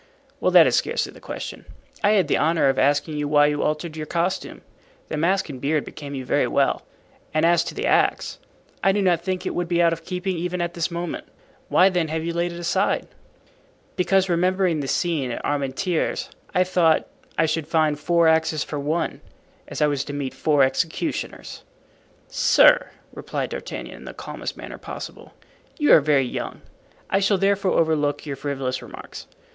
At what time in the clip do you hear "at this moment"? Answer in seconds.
10.59-11.25